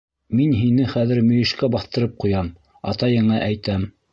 Мин 0.37 0.55
һине 0.61 0.87
хәҙер 0.93 1.19
мөйөшкә 1.27 1.69
баҫтырып 1.77 2.17
ҡуям, 2.25 2.51
атайыңа 2.93 3.41
әйтәм! 3.51 3.87